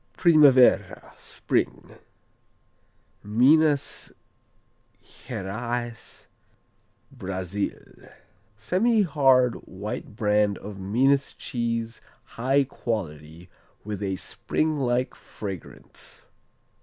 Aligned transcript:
Primavera, 0.17 1.13
Spring 1.15 1.99
Minas 3.23 4.11
Geraes, 5.03 6.27
Brazil 7.11 8.09
Semihard 8.57 9.53
white 9.67 10.15
brand 10.15 10.57
of 10.57 10.79
Minas 10.79 11.33
cheese 11.33 12.01
high 12.33 12.63
quality, 12.63 13.47
with 13.83 14.01
a 14.01 14.15
spring 14.15 14.79
like 14.79 15.13
fragrance. 15.13 16.25